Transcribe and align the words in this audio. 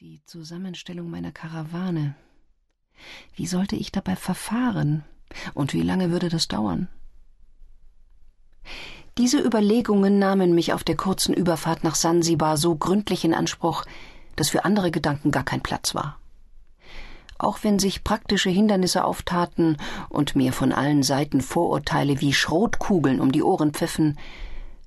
Die 0.00 0.22
Zusammenstellung 0.26 1.10
meiner 1.10 1.32
Karawane. 1.32 2.14
Wie 3.34 3.48
sollte 3.48 3.74
ich 3.74 3.90
dabei 3.90 4.14
verfahren? 4.14 5.02
Und 5.54 5.72
wie 5.72 5.82
lange 5.82 6.12
würde 6.12 6.28
das 6.28 6.46
dauern? 6.46 6.86
Diese 9.18 9.40
Überlegungen 9.40 10.20
nahmen 10.20 10.54
mich 10.54 10.72
auf 10.72 10.84
der 10.84 10.94
kurzen 10.94 11.34
Überfahrt 11.34 11.82
nach 11.82 11.96
Sansibar 11.96 12.56
so 12.56 12.76
gründlich 12.76 13.24
in 13.24 13.34
Anspruch, 13.34 13.84
dass 14.36 14.50
für 14.50 14.64
andere 14.64 14.92
Gedanken 14.92 15.32
gar 15.32 15.42
kein 15.42 15.64
Platz 15.64 15.96
war. 15.96 16.20
Auch 17.36 17.64
wenn 17.64 17.80
sich 17.80 18.04
praktische 18.04 18.50
Hindernisse 18.50 19.02
auftaten 19.02 19.78
und 20.10 20.36
mir 20.36 20.52
von 20.52 20.70
allen 20.70 21.02
Seiten 21.02 21.40
Vorurteile 21.40 22.20
wie 22.20 22.32
Schrotkugeln 22.32 23.20
um 23.20 23.32
die 23.32 23.42
Ohren 23.42 23.72
pfiffen, 23.72 24.16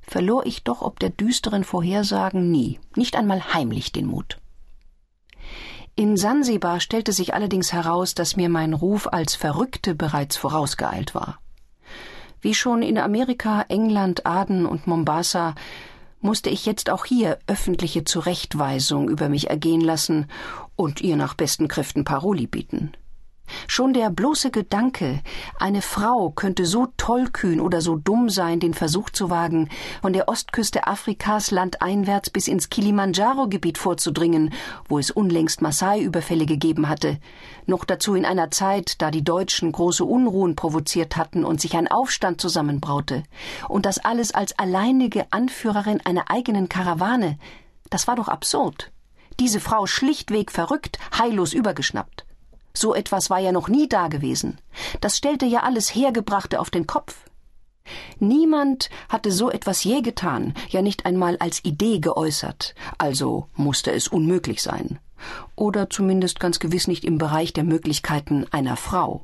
verlor 0.02 0.46
ich 0.46 0.64
doch 0.64 0.82
ob 0.82 1.02
der 1.02 1.09
düsteren 1.09 1.66
Vorhersagen 1.66 2.50
nie, 2.50 2.80
nicht 2.96 3.18
einmal 3.18 3.54
heimlich 3.54 3.91
den 3.91 4.05
Mut. 4.05 4.41
In 5.96 6.18
Sansibar 6.18 6.80
stellte 6.80 7.12
sich 7.12 7.34
allerdings 7.34 7.73
heraus, 7.73 8.16
dass 8.16 8.38
mir 8.38 8.49
mein 8.49 8.73
Ruf 8.73 9.08
als 9.12 9.36
Verrückte 9.36 9.94
bereits 9.94 10.38
vorausgeeilt 10.38 11.13
war. 11.13 11.40
Wie 12.40 12.55
schon 12.55 12.82
in 12.82 12.98
Amerika, 12.98 13.66
England, 13.68 14.26
Aden 14.26 14.66
und 14.66 14.88
Mombasa 14.88 15.54
musste 16.22 16.49
ich 16.49 16.66
jetzt 16.66 16.90
auch 16.90 17.05
hier 17.05 17.40
öffentliche 17.48 18.04
Zurechtweisung 18.04 19.09
über 19.09 19.30
mich 19.30 19.49
ergehen 19.49 19.82
lassen 19.82 20.27
und 20.76 21.02
ihr 21.02 21.18
nach 21.18 21.34
besten 21.34 21.68
Kräften 21.68 22.04
Paroli 22.04 22.48
bieten. 22.48 22.94
Schon 23.68 23.94
der 23.94 24.10
bloße 24.10 24.52
Gedanke, 24.52 25.22
eine 25.60 25.82
Frau 25.82 26.32
könnte 26.32 26.66
so 26.66 26.88
tollkühn 26.98 27.60
oder 27.60 27.82
so 27.82 27.96
dumm 27.96 28.30
sein, 28.30 28.60
den 28.60 28.74
Versuch 28.74 29.10
zu 29.10 29.30
wagen, 29.30 29.70
von 30.02 30.14
der 30.14 30.27
Ostküste 30.27 30.88
Afrikas 30.88 31.52
landeinwärts 31.52 32.30
bis 32.30 32.48
ins 32.48 32.70
Kilimanjaro-Gebiet 32.70 33.77
vorzudringen, 33.77 34.54
wo 34.88 35.00
es 35.00 35.12
unlängst 35.12 35.62
Maasai-Überfälle 35.62 36.46
gegeben 36.46 36.90
hatte, 36.90 37.20
noch 37.66 37.86
dazu 37.86 38.16
in 38.16 38.26
einer 38.26 38.52
Zeit, 38.52 39.02
da 39.02 39.12
die 39.12 39.24
Deutschen 39.24 39.71
große 39.71 40.05
Unruhen 40.05 40.55
provoziert 40.55 41.18
hatten 41.18 41.43
und 41.43 41.62
sich 41.62 41.76
ein 41.76 41.88
Aufstand 41.88 42.41
zusammenbraute, 42.41 43.24
und 43.68 43.86
das 43.86 43.98
alles 43.98 44.34
als 44.34 44.58
alleinige 44.58 45.26
Anführerin 45.32 46.02
einer 46.05 46.30
eigenen 46.30 46.70
Karawane, 46.70 47.38
das 47.90 48.08
war 48.08 48.15
doch 48.15 48.27
absurd. 48.27 48.91
Diese 49.40 49.60
Frau 49.60 49.86
schlichtweg 49.86 50.52
verrückt, 50.52 50.99
heillos 51.18 51.54
übergeschnappt. 51.54 52.26
So 52.74 52.94
etwas 52.94 53.30
war 53.30 53.40
ja 53.40 53.52
noch 53.52 53.68
nie 53.68 53.88
dagewesen. 53.88 54.60
Das 55.02 55.18
stellte 55.18 55.46
ja 55.46 55.64
alles 55.64 55.94
Hergebrachte 55.94 56.60
auf 56.60 56.70
den 56.70 56.88
Kopf. 56.88 57.26
Niemand 58.20 58.90
hatte 59.10 59.32
so 59.32 59.50
etwas 59.50 59.84
je 59.84 60.02
getan, 60.02 60.54
ja 60.70 60.82
nicht 60.82 61.05
einmal 61.05 61.38
als 61.38 61.66
Idee 61.66 61.99
geäußert, 61.99 62.76
also 62.98 63.48
musste 63.55 63.92
es 63.92 64.08
unmöglich 64.08 64.62
sein. 64.62 65.00
Oder 65.56 65.90
zumindest 65.90 66.40
ganz 66.40 66.59
gewiss 66.59 66.88
nicht 66.88 67.03
im 67.03 67.18
Bereich 67.18 67.53
der 67.53 67.64
Möglichkeiten 67.64 68.46
einer 68.52 68.78
Frau. 68.78 69.22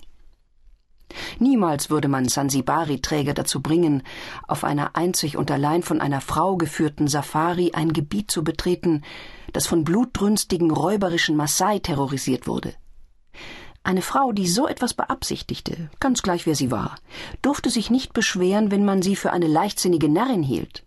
Niemals 1.39 1.89
würde 1.89 2.09
man 2.09 2.27
Sansibari-Träger 2.27 3.33
dazu 3.33 3.61
bringen, 3.61 4.03
auf 4.47 4.63
einer 4.63 4.95
einzig 4.95 5.37
und 5.37 5.49
allein 5.49 5.81
von 5.81 6.01
einer 6.01 6.21
Frau 6.21 6.57
geführten 6.57 7.07
Safari 7.07 7.71
ein 7.73 7.93
Gebiet 7.93 8.29
zu 8.29 8.43
betreten, 8.43 9.03
das 9.53 9.67
von 9.67 9.83
blutdrünstigen 9.83 10.69
räuberischen 10.69 11.37
Maasai 11.37 11.79
terrorisiert 11.79 12.45
wurde. 12.47 12.73
Eine 13.87 14.01
Frau, 14.01 14.33
die 14.33 14.49
so 14.49 14.67
etwas 14.67 14.93
beabsichtigte, 14.93 15.89
ganz 16.01 16.21
gleich 16.21 16.45
wer 16.45 16.55
sie 16.55 16.71
war, 16.71 16.97
durfte 17.41 17.69
sich 17.69 17.89
nicht 17.89 18.11
beschweren, 18.11 18.69
wenn 18.69 18.83
man 18.83 19.01
sie 19.01 19.15
für 19.15 19.31
eine 19.31 19.47
leichtsinnige 19.47 20.09
Närrin 20.09 20.43
hielt. 20.43 20.83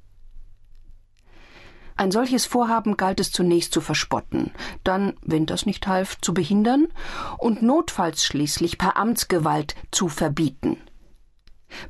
Ein 1.96 2.10
solches 2.10 2.44
Vorhaben 2.44 2.98
galt 2.98 3.18
es 3.18 3.32
zunächst 3.32 3.72
zu 3.72 3.80
verspotten, 3.80 4.50
dann, 4.84 5.14
wenn 5.22 5.46
das 5.46 5.64
nicht 5.64 5.86
half, 5.86 6.20
zu 6.20 6.34
behindern 6.34 6.88
und 7.38 7.62
notfalls 7.62 8.22
schließlich 8.22 8.76
per 8.76 8.98
Amtsgewalt 8.98 9.76
zu 9.90 10.08
verbieten. 10.08 10.76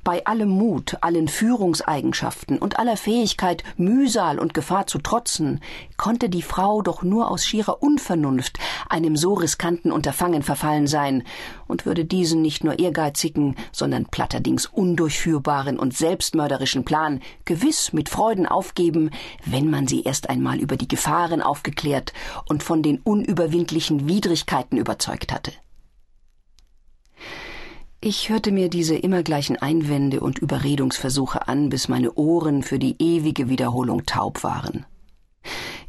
Bei 0.04 0.24
allem 0.26 0.48
Mut, 0.48 0.96
allen 1.00 1.28
Führungseigenschaften 1.28 2.58
und 2.58 2.78
aller 2.78 2.96
Fähigkeit, 2.96 3.64
Mühsal 3.76 4.38
und 4.38 4.54
Gefahr 4.54 4.86
zu 4.86 4.98
trotzen, 4.98 5.60
konnte 5.96 6.28
die 6.28 6.42
Frau 6.42 6.82
doch 6.82 7.02
nur 7.02 7.30
aus 7.30 7.44
schierer 7.44 7.82
Unvernunft 7.82 8.58
einem 8.88 9.16
so 9.16 9.34
riskanten 9.34 9.92
Unterfangen 9.92 10.42
verfallen 10.42 10.86
sein 10.86 11.24
und 11.66 11.86
würde 11.86 12.04
diesen 12.04 12.42
nicht 12.42 12.64
nur 12.64 12.78
ehrgeizigen, 12.78 13.56
sondern 13.72 14.06
platterdings 14.06 14.66
undurchführbaren 14.66 15.78
und 15.78 15.96
selbstmörderischen 15.96 16.84
Plan 16.84 17.20
gewiss 17.44 17.92
mit 17.92 18.08
Freuden 18.08 18.46
aufgeben, 18.46 19.10
wenn 19.44 19.70
man 19.70 19.86
sie 19.86 20.02
erst 20.02 20.30
einmal 20.30 20.58
über 20.58 20.76
die 20.76 20.88
Gefahren 20.88 21.42
aufgeklärt 21.42 22.12
und 22.48 22.62
von 22.62 22.82
den 22.82 22.98
unüberwindlichen 22.98 24.08
Widrigkeiten 24.08 24.76
überzeugt 24.76 25.32
hatte. 25.32 25.52
Ich 28.02 28.30
hörte 28.30 28.50
mir 28.50 28.70
diese 28.70 28.96
immer 28.96 29.22
gleichen 29.22 29.58
Einwände 29.58 30.20
und 30.20 30.38
Überredungsversuche 30.38 31.48
an, 31.48 31.68
bis 31.68 31.88
meine 31.88 32.14
Ohren 32.14 32.62
für 32.62 32.78
die 32.78 32.96
ewige 32.98 33.50
Wiederholung 33.50 34.06
taub 34.06 34.42
waren. 34.42 34.86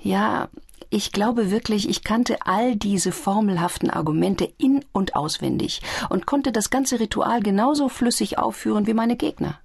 Ja, 0.04 0.50
ich 0.90 1.14
glaube 1.14 1.52
wirklich, 1.52 1.88
ich 1.88 2.04
kannte 2.04 2.46
all 2.46 2.76
diese 2.76 3.14
formelhaften 3.14 3.90
Argumente 3.90 4.52
in 4.58 4.84
und 4.92 5.16
auswendig 5.16 5.82
und 6.10 6.26
konnte 6.26 6.52
das 6.52 6.70
ganze 6.70 7.00
Ritual 7.00 7.42
genauso 7.42 7.88
flüssig 7.88 8.38
aufführen 8.38 8.88
wie 8.88 8.94
meine 8.94 9.16
Gegner. 9.16 9.60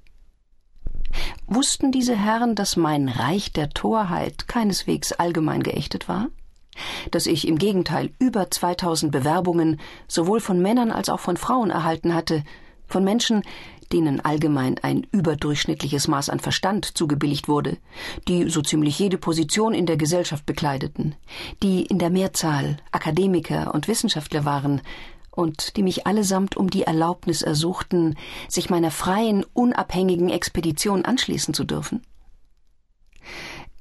Wussten 1.48 1.90
diese 1.90 2.14
Herren, 2.14 2.54
dass 2.54 2.76
mein 2.76 3.08
Reich 3.08 3.52
der 3.52 3.70
Torheit 3.70 4.46
keineswegs 4.46 5.12
allgemein 5.12 5.64
geächtet 5.64 6.08
war? 6.08 6.28
Dass 7.10 7.26
ich 7.26 7.47
im 7.47 7.59
Gegenteil 7.59 8.10
über 8.19 8.50
2000 8.50 9.12
Bewerbungen 9.12 9.81
sowohl 10.09 10.41
von 10.41 10.60
Männern 10.60 10.91
als 10.91 11.09
auch 11.09 11.20
von 11.20 11.37
Frauen 11.37 11.70
erhalten 11.70 12.14
hatte, 12.14 12.42
von 12.87 13.04
Menschen, 13.04 13.42
denen 13.92 14.20
allgemein 14.20 14.78
ein 14.78 15.06
überdurchschnittliches 15.12 16.09
Maß 16.09 16.28
an 16.31 16.41
Verstand 16.41 16.97
zugebilligt 16.97 17.48
wurde, 17.48 17.76
die 18.28 18.48
so 18.48 18.62
ziemlich 18.62 18.98
jede 18.98 19.19
Position 19.19 19.75
in 19.75 19.87
der 19.87 19.97
Gesellschaft 19.97 20.47
bekleideten, 20.47 21.14
die 21.62 21.82
in 21.87 21.98
der 21.98 22.10
Mehrzahl 22.10 22.78
Akademiker 22.91 23.75
und 23.75 23.88
Wissenschaftler 23.88 24.44
waren, 24.44 24.81
und 25.31 25.76
die 25.76 25.82
mich 25.82 26.06
allesamt 26.06 26.56
um 26.56 26.70
die 26.70 26.84
Erlaubnis 26.84 27.43
ersuchten, 27.43 28.16
sich 28.48 28.70
meiner 28.70 28.91
freien, 28.91 29.44
unabhängigen 29.53 30.31
Expedition 30.31 31.04
anschließen 31.04 31.53
zu 31.53 31.64
dürfen. 31.64 32.00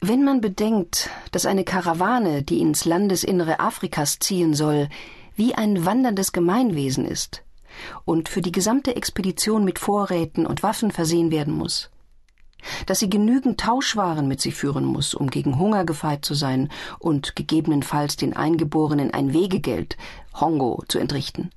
Wenn 0.07 0.23
man 0.23 0.39
bedenkt, 0.39 1.09
dass 1.31 1.47
eine 1.47 1.63
Karawane, 1.63 2.43
die 2.43 2.59
ins 2.59 2.85
Landesinnere 2.85 3.59
Afrikas 3.59 4.19
ziehen 4.19 4.53
soll, 4.53 4.87
wie 5.35 5.55
ein 5.55 5.83
wanderndes 5.83 6.31
Gemeinwesen 6.31 7.05
ist 7.05 7.41
und 8.05 8.29
für 8.29 8.43
die 8.43 8.51
gesamte 8.51 8.95
Expedition 8.95 9.65
mit 9.65 9.79
Vorräten 9.79 10.45
und 10.45 10.61
Waffen 10.61 10.91
versehen 10.91 11.31
werden 11.31 11.55
muss, 11.55 11.89
dass 12.85 12.99
sie 12.99 13.09
genügend 13.09 13.59
Tauschwaren 13.59 14.27
mit 14.27 14.41
sich 14.41 14.53
führen 14.53 14.85
muss, 14.85 15.15
um 15.15 15.31
gegen 15.31 15.57
Hunger 15.57 15.85
gefeit 15.85 16.23
zu 16.23 16.35
sein 16.35 16.69
und 16.99 17.35
gegebenenfalls 17.35 18.15
den 18.15 18.35
Eingeborenen 18.35 19.09
ein 19.11 19.33
Wegegeld, 19.33 19.97
Hongo, 20.39 20.83
zu 20.87 20.99
entrichten, 20.99 21.49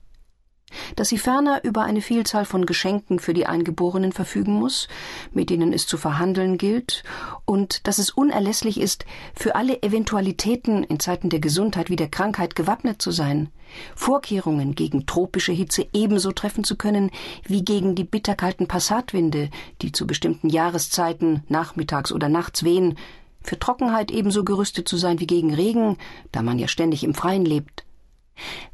dass 0.96 1.08
sie 1.08 1.18
ferner 1.18 1.64
über 1.64 1.82
eine 1.82 2.00
Vielzahl 2.00 2.44
von 2.44 2.66
Geschenken 2.66 3.18
für 3.18 3.34
die 3.34 3.46
Eingeborenen 3.46 4.12
verfügen 4.12 4.54
muss, 4.54 4.88
mit 5.32 5.50
denen 5.50 5.72
es 5.72 5.86
zu 5.86 5.96
verhandeln 5.96 6.58
gilt, 6.58 7.02
und 7.44 7.86
dass 7.86 7.98
es 7.98 8.10
unerlässlich 8.10 8.80
ist, 8.80 9.04
für 9.34 9.54
alle 9.54 9.82
Eventualitäten 9.82 10.84
in 10.84 11.00
Zeiten 11.00 11.30
der 11.30 11.40
Gesundheit 11.40 11.90
wie 11.90 11.96
der 11.96 12.08
Krankheit 12.08 12.54
gewappnet 12.54 13.00
zu 13.00 13.10
sein, 13.10 13.50
Vorkehrungen 13.94 14.74
gegen 14.74 15.06
tropische 15.06 15.52
Hitze 15.52 15.86
ebenso 15.92 16.32
treffen 16.32 16.64
zu 16.64 16.76
können 16.76 17.10
wie 17.44 17.64
gegen 17.64 17.94
die 17.94 18.04
bitterkalten 18.04 18.66
Passatwinde, 18.66 19.50
die 19.82 19.92
zu 19.92 20.06
bestimmten 20.06 20.48
Jahreszeiten 20.48 21.42
nachmittags 21.48 22.12
oder 22.12 22.28
nachts 22.28 22.64
wehen, 22.64 22.96
für 23.40 23.58
Trockenheit 23.58 24.10
ebenso 24.10 24.44
gerüstet 24.44 24.88
zu 24.88 24.96
sein 24.96 25.20
wie 25.20 25.26
gegen 25.26 25.54
Regen, 25.54 25.96
da 26.32 26.42
man 26.42 26.58
ja 26.58 26.68
ständig 26.68 27.04
im 27.04 27.14
Freien 27.14 27.44
lebt. 27.44 27.84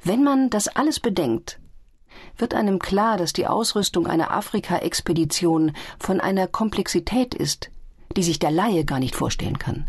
Wenn 0.02 0.22
man 0.22 0.50
das 0.50 0.68
alles 0.68 1.00
bedenkt, 1.00 1.58
wird 2.36 2.54
einem 2.54 2.78
klar, 2.78 3.16
dass 3.16 3.32
die 3.32 3.46
Ausrüstung 3.46 4.06
einer 4.06 4.30
Afrika-Expedition 4.30 5.72
von 5.98 6.20
einer 6.20 6.46
Komplexität 6.46 7.34
ist, 7.34 7.70
die 8.16 8.22
sich 8.22 8.38
der 8.38 8.50
Laie 8.50 8.84
gar 8.84 8.98
nicht 8.98 9.14
vorstellen 9.14 9.58
kann. 9.58 9.86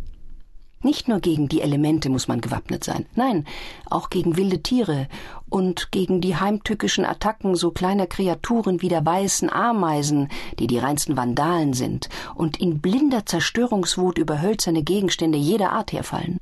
Nicht 0.85 1.07
nur 1.07 1.19
gegen 1.19 1.47
die 1.47 1.61
Elemente 1.61 2.11
muss 2.11 2.27
man 2.27 2.41
gewappnet 2.41 2.83
sein, 2.83 3.07
nein, 3.15 3.45
auch 3.89 4.11
gegen 4.11 4.37
wilde 4.37 4.61
Tiere 4.61 5.07
und 5.49 5.91
gegen 5.91 6.21
die 6.21 6.35
heimtückischen 6.35 7.05
Attacken 7.05 7.55
so 7.55 7.71
kleiner 7.71 8.05
Kreaturen 8.05 8.83
wie 8.83 8.87
der 8.87 9.03
weißen 9.03 9.49
Ameisen, 9.49 10.29
die 10.59 10.67
die 10.67 10.77
reinsten 10.77 11.17
Vandalen 11.17 11.73
sind 11.73 12.09
und 12.35 12.61
in 12.61 12.81
blinder 12.81 13.25
Zerstörungswut 13.25 14.19
über 14.19 14.43
hölzerne 14.43 14.83
Gegenstände 14.83 15.39
jeder 15.39 15.71
Art 15.71 15.91
herfallen. 15.91 16.37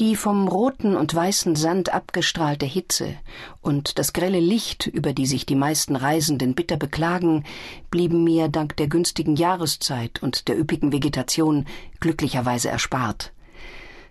Die 0.00 0.16
vom 0.16 0.48
roten 0.48 0.96
und 0.96 1.14
weißen 1.14 1.56
Sand 1.56 1.92
abgestrahlte 1.92 2.64
Hitze 2.64 3.16
und 3.60 3.98
das 3.98 4.14
grelle 4.14 4.40
Licht, 4.40 4.86
über 4.86 5.12
die 5.12 5.26
sich 5.26 5.44
die 5.44 5.54
meisten 5.54 5.94
Reisenden 5.94 6.54
bitter 6.54 6.78
beklagen, 6.78 7.44
blieben 7.90 8.24
mir 8.24 8.48
dank 8.48 8.78
der 8.78 8.86
günstigen 8.86 9.36
Jahreszeit 9.36 10.22
und 10.22 10.48
der 10.48 10.58
üppigen 10.58 10.90
Vegetation 10.90 11.66
glücklicherweise 12.00 12.70
erspart. 12.70 13.34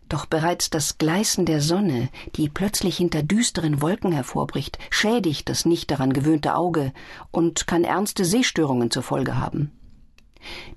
Doch 0.10 0.28
bereits 0.28 0.70
das 0.70 1.00
Gleißen 1.00 1.48
der 1.48 1.60
Sonne, 1.60 2.10
die 2.36 2.50
plötzlich 2.50 2.98
hinter 2.98 3.24
düsteren 3.24 3.82
Wolken 3.82 4.12
hervorbricht, 4.12 4.78
schädigt 4.92 5.50
das 5.50 5.66
nicht 5.66 5.90
daran 5.90 6.14
gewöhnte 6.14 6.54
Auge 6.54 6.94
und 7.32 7.66
kann 7.66 7.84
ernste 7.84 8.26
Sehstörungen 8.26 8.92
zur 8.92 9.02
Folge 9.02 9.40
haben. 9.40 9.72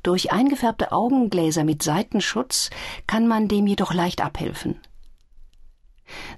Durch 0.03 0.32
eingefärbte 0.32 0.91
Augengläser 0.91 1.64
mit 1.64 1.82
Seitenschutz 1.82 2.70
kann 3.06 3.29
man 3.29 3.47
dem 3.47 3.67
jedoch 3.67 3.93
leicht 3.93 4.23
abhelfen. 4.23 4.81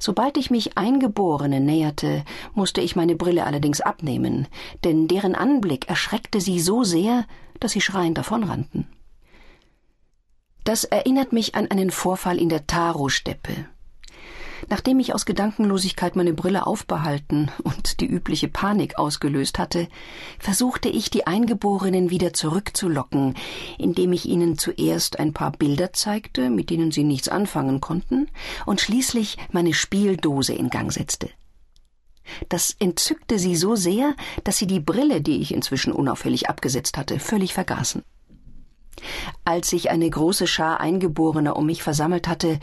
Sobald 0.05 0.37
ich 0.37 0.51
mich 0.51 0.77
Eingeborenen 0.77 1.65
näherte, 1.65 2.27
musste 2.53 2.83
ich 2.83 2.95
meine 2.95 3.17
Brille 3.17 3.47
allerdings 3.47 3.81
abnehmen, 3.81 4.49
denn 4.85 5.09
deren 5.09 5.35
Anblick 5.35 5.89
erschreckte 5.89 6.43
sie 6.43 6.61
so 6.61 6.85
sehr, 6.85 7.25
dass 7.59 7.73
sie 7.73 7.81
schreiend 7.81 8.19
davonrannten. 8.19 8.87
Das 10.63 10.85
erinnert 10.85 11.33
mich 11.33 11.55
an 11.55 11.71
einen 11.71 11.91
Vorfall 11.91 12.37
in 12.37 12.51
der 12.51 12.67
Taro-Steppe. 12.67 13.67
Nachdem 14.69 15.01
ich 15.01 15.15
aus 15.15 15.27
Gedankenlosigkeit 15.27 16.17
meine 16.17 16.33
Brille 16.33 16.67
aufbehalten 16.67 17.51
und 17.63 18.01
die 18.01 18.07
übliche 18.07 18.49
Panik 18.49 18.99
ausgelöst 18.99 19.59
hatte, 19.59 19.89
versuchte 20.39 20.89
ich, 20.89 21.11
die 21.11 21.27
Eingeborenen 21.27 22.11
wieder 22.11 22.33
zurückzulocken, 22.33 23.35
indem 23.79 24.13
ich 24.13 24.27
ihnen 24.27 24.59
zuerst 24.59 25.19
ein 25.19 25.33
paar 25.33 25.53
Bilder 25.53 25.93
zeigte, 25.93 26.51
mit 26.51 26.71
denen 26.71 26.91
sie 26.91 27.05
nichts 27.05 27.29
anfangen 27.29 27.81
konnten, 27.81 28.29
und 28.67 28.81
schließlich 28.81 29.37
meine 29.53 29.75
Spieldose 29.75 30.55
in 30.55 30.71
Gang 30.71 30.93
setzte. 30.93 31.31
Das 32.49 32.75
entzückte 32.79 33.39
sie 33.39 33.55
so 33.57 33.77
sehr, 33.77 34.15
dass 34.45 34.57
sie 34.57 34.67
die 34.67 34.81
Brille, 34.81 35.21
die 35.21 35.41
ich 35.43 35.53
inzwischen 35.53 35.93
unauffällig 35.93 36.49
abgesetzt 36.49 36.97
hatte, 36.97 37.19
völlig 37.19 37.53
vergaßen. 37.53 38.03
Als 39.45 39.69
sich 39.69 39.91
eine 39.91 40.09
große 40.09 40.47
Schar 40.47 40.81
Eingeborener 40.81 41.57
um 41.57 41.67
mich 41.67 41.83
versammelt 41.83 42.29
hatte, 42.29 42.59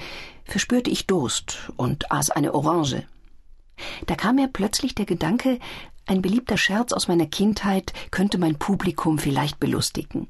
verspürte 0.45 0.89
ich 0.89 1.07
Durst 1.07 1.71
und 1.77 2.11
aß 2.11 2.31
eine 2.31 2.53
Orange. 2.53 3.03
Da 4.05 4.15
kam 4.15 4.35
mir 4.35 4.47
plötzlich 4.47 4.95
der 4.95 5.05
Gedanke, 5.05 5.59
ein 6.05 6.21
beliebter 6.21 6.57
Scherz 6.57 6.93
aus 6.93 7.07
meiner 7.07 7.25
Kindheit 7.25 7.93
könnte 8.11 8.37
mein 8.37 8.57
Publikum 8.57 9.19
vielleicht 9.19 9.59
belustigen. 9.59 10.27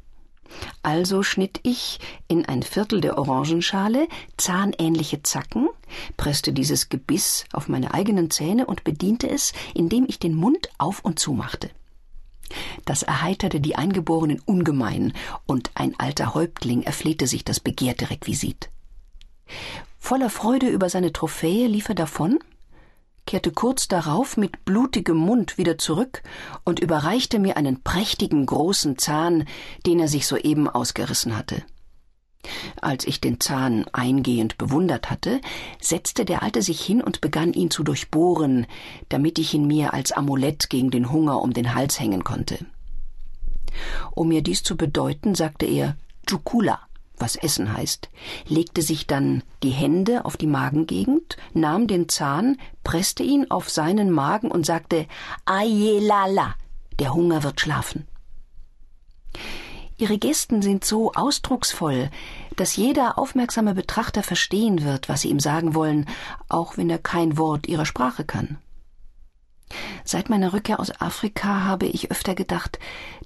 Also 0.84 1.24
schnitt 1.24 1.60
ich 1.64 2.00
in 2.28 2.46
ein 2.46 2.62
Viertel 2.62 3.00
der 3.00 3.18
Orangenschale 3.18 4.08
zahnähnliche 4.38 5.24
Zacken, 5.24 5.70
presste 6.18 6.52
dieses 6.52 6.90
Gebiss 6.90 7.46
auf 7.54 7.70
meine 7.70 7.94
eigenen 7.94 8.30
Zähne 8.30 8.66
und 8.66 8.84
bediente 8.84 9.30
es, 9.30 9.54
indem 9.74 10.06
ich 10.08 10.20
den 10.20 10.36
Mund 10.36 10.70
auf 10.78 11.06
und 11.06 11.20
zumachte. 11.20 11.70
Das 12.84 13.04
erheiterte 13.04 13.62
die 13.62 13.76
Eingeborenen 13.76 14.42
ungemein, 14.46 15.14
und 15.46 15.72
ein 15.74 15.98
alter 15.98 16.34
Häuptling 16.34 16.84
erflehte 16.84 17.28
sich 17.28 17.46
das 17.46 17.62
begehrte 17.62 18.10
Requisit. 18.10 18.70
Voller 20.04 20.32
Freude 20.32 20.68
über 20.68 20.90
seine 20.90 21.14
Trophäe 21.14 21.68
lief 21.68 21.88
er 21.88 21.96
davon, 21.96 22.40
kehrte 23.28 23.52
kurz 23.52 23.88
darauf 23.88 24.36
mit 24.36 24.66
blutigem 24.66 25.16
Mund 25.16 25.60
wieder 25.60 25.78
zurück 25.78 26.24
und 26.66 26.80
überreichte 26.80 27.38
mir 27.38 27.56
einen 27.56 27.82
prächtigen 27.84 28.46
großen 28.46 28.98
Zahn, 28.98 29.46
den 29.86 30.00
er 30.00 30.10
sich 30.10 30.26
soeben 30.26 30.68
ausgerissen 30.68 31.38
hatte. 31.38 31.64
Als 32.82 33.06
ich 33.06 33.22
den 33.22 33.40
Zahn 33.40 33.86
eingehend 33.94 34.58
bewundert 34.58 35.12
hatte, 35.12 35.40
setzte 35.80 36.26
der 36.26 36.42
Alte 36.42 36.64
sich 36.64 36.82
hin 36.82 37.02
und 37.02 37.22
begann 37.22 37.54
ihn 37.54 37.70
zu 37.70 37.84
durchbohren, 37.84 38.66
damit 39.08 39.38
ich 39.38 39.54
ihn 39.54 39.68
mir 39.68 39.94
als 39.94 40.12
Amulett 40.12 40.70
gegen 40.72 40.90
den 40.90 41.12
Hunger 41.12 41.42
um 41.42 41.54
den 41.54 41.76
Hals 41.76 42.00
hängen 42.00 42.24
konnte. 42.24 42.66
Um 44.16 44.30
mir 44.30 44.42
dies 44.42 44.64
zu 44.64 44.76
bedeuten, 44.76 45.36
sagte 45.36 45.68
er 45.68 45.96
Jukula, 46.28 46.82
was 47.22 47.36
Essen 47.36 47.74
heißt, 47.74 48.10
legte 48.48 48.82
sich 48.82 49.08
dann 49.08 49.44
die 49.64 49.70
Hände 49.70 50.26
auf 50.26 50.38
die 50.38 50.48
Magengegend, 50.48 51.38
nahm 51.54 51.88
den 51.88 52.10
Zahn, 52.10 52.58
presste 52.84 53.24
ihn 53.24 53.50
auf 53.50 53.70
seinen 53.70 54.12
Magen 54.12 54.52
und 54.52 54.66
sagte 54.66 55.08
Ayelala, 55.46 56.56
der 57.00 57.14
Hunger 57.14 57.44
wird 57.44 57.62
schlafen. 57.62 58.08
Ihre 59.98 60.18
Gesten 60.18 60.64
sind 60.64 60.84
so 60.84 61.12
ausdrucksvoll, 61.12 62.10
dass 62.56 62.76
jeder 62.76 63.20
aufmerksame 63.20 63.76
Betrachter 63.76 64.24
verstehen 64.24 64.84
wird, 64.84 65.08
was 65.10 65.22
sie 65.22 65.30
ihm 65.30 65.40
sagen 65.40 65.76
wollen, 65.76 66.08
auch 66.50 66.76
wenn 66.76 66.90
er 66.90 66.98
kein 66.98 67.38
Wort 67.38 67.68
ihrer 67.68 67.86
Sprache 67.86 68.26
kann. 68.26 68.58
Seit 70.04 70.30
meiner 70.30 70.54
Rückkehr 70.54 70.80
aus 70.80 70.90
Afrika 71.00 71.64
habe 71.66 71.86
ich 71.86 72.12
öfter 72.12 72.36
gedacht, 72.36 72.80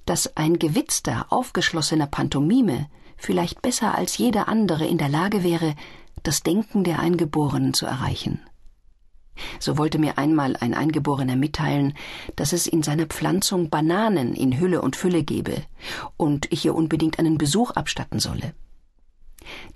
dass 0.04 0.36
ein 0.36 0.58
gewitzter, 0.58 1.26
aufgeschlossener 1.30 2.06
Pantomime 2.06 2.88
vielleicht 3.16 3.62
besser 3.62 3.94
als 3.94 4.18
jeder 4.18 4.48
andere 4.48 4.86
in 4.86 4.98
der 4.98 5.08
Lage 5.08 5.42
wäre, 5.42 5.74
das 6.22 6.42
Denken 6.42 6.84
der 6.84 6.98
Eingeborenen 6.98 7.74
zu 7.74 7.86
erreichen. 7.86 8.40
So 9.58 9.76
wollte 9.76 9.98
mir 9.98 10.18
einmal 10.18 10.56
ein 10.56 10.74
Eingeborener 10.74 11.36
mitteilen, 11.36 11.94
dass 12.36 12.52
es 12.52 12.66
in 12.66 12.82
seiner 12.82 13.06
Pflanzung 13.06 13.68
Bananen 13.68 14.34
in 14.34 14.58
Hülle 14.58 14.80
und 14.80 14.96
Fülle 14.96 15.22
gebe 15.22 15.62
und 16.16 16.50
ich 16.52 16.64
ihr 16.64 16.74
unbedingt 16.74 17.18
einen 17.18 17.38
Besuch 17.38 17.72
abstatten 17.72 18.18
solle. 18.18 18.54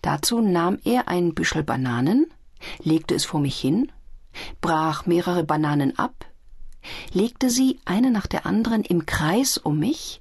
Dazu 0.02 0.40
nahm 0.40 0.78
er 0.84 1.08
ein 1.08 1.34
Büschel 1.34 1.62
Bananen, 1.62 2.26
legte 2.82 3.14
es 3.14 3.24
vor 3.24 3.40
mich 3.40 3.58
hin, 3.58 3.92
brach 4.60 5.06
mehrere 5.06 5.44
Bananen 5.44 5.98
ab, 5.98 6.26
legte 7.12 7.50
sie 7.50 7.78
eine 7.84 8.10
nach 8.10 8.26
der 8.26 8.46
anderen 8.46 8.82
im 8.82 9.06
Kreis 9.06 9.58
um 9.58 9.78
mich, 9.78 10.20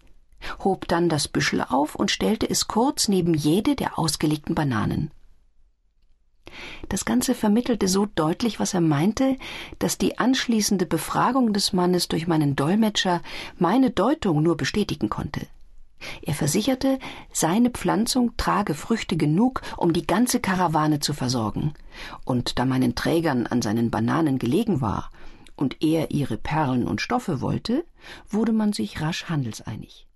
hob 0.63 0.87
dann 0.87 1.09
das 1.09 1.27
Büschel 1.27 1.61
auf 1.61 1.95
und 1.95 2.11
stellte 2.11 2.49
es 2.49 2.67
kurz 2.67 3.07
neben 3.07 3.33
jede 3.33 3.75
der 3.75 3.97
ausgelegten 3.99 4.55
Bananen. 4.55 5.11
Das 6.89 7.05
Ganze 7.05 7.35
vermittelte 7.35 7.87
so 7.87 8.07
deutlich, 8.07 8.59
was 8.59 8.73
er 8.73 8.81
meinte, 8.81 9.37
dass 9.77 9.97
die 9.97 10.17
anschließende 10.17 10.85
Befragung 10.85 11.53
des 11.53 11.73
Mannes 11.73 12.07
durch 12.07 12.27
meinen 12.27 12.55
Dolmetscher 12.55 13.21
meine 13.57 13.91
Deutung 13.91 14.41
nur 14.41 14.57
bestätigen 14.57 15.09
konnte. 15.09 15.47
Er 16.21 16.33
versicherte, 16.33 16.97
seine 17.31 17.69
Pflanzung 17.71 18.35
trage 18.37 18.73
Früchte 18.73 19.17
genug, 19.17 19.61
um 19.77 19.91
die 19.91 20.07
ganze 20.07 20.39
Karawane 20.39 21.01
zu 21.01 21.13
versorgen, 21.13 21.73
und 22.23 22.57
da 22.57 22.65
meinen 22.65 22.95
Trägern 22.95 23.45
an 23.47 23.61
seinen 23.61 23.91
Bananen 23.91 24.39
gelegen 24.39 24.79
war 24.79 25.11
und 25.57 25.83
er 25.83 26.11
ihre 26.11 26.37
Perlen 26.37 26.87
und 26.87 27.01
Stoffe 27.01 27.41
wollte, 27.41 27.85
wurde 28.29 28.53
man 28.53 28.71
sich 28.71 29.01
rasch 29.01 29.25
handelseinig. 29.25 30.08